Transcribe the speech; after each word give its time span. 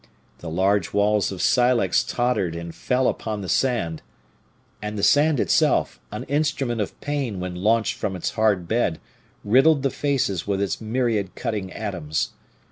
The 0.39 0.49
large 0.49 0.93
walls 0.93 1.31
of 1.31 1.43
silex 1.43 2.03
tottered 2.03 2.55
and 2.55 2.73
fell 2.73 3.07
upon 3.07 3.41
the 3.41 3.47
sand, 3.47 4.01
and 4.81 4.97
the 4.97 5.03
sand 5.03 5.39
itself, 5.39 5.99
an 6.11 6.23
instrument 6.23 6.81
of 6.81 6.99
pain 7.01 7.39
when 7.39 7.53
launched 7.53 7.93
from 7.99 8.15
its 8.15 8.31
hard 8.31 8.67
bed, 8.67 8.99
riddled 9.43 9.83
the 9.83 9.91
faces 9.91 10.47
with 10.47 10.59
its 10.59 10.81
myriad 10.81 11.35
cutting 11.35 11.71
atoms. 11.71 12.31